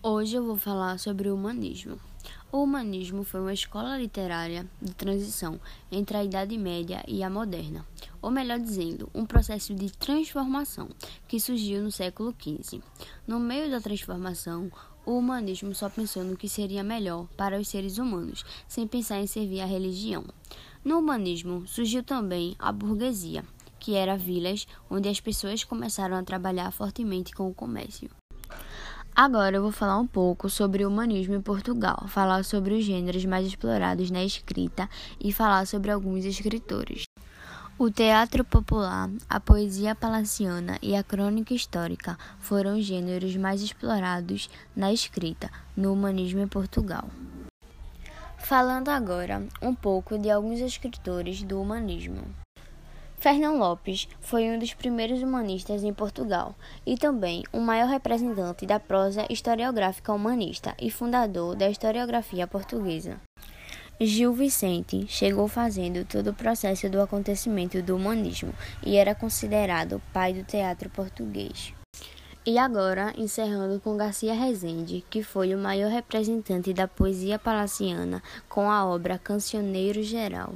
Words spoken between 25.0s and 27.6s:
as pessoas começaram a trabalhar fortemente com o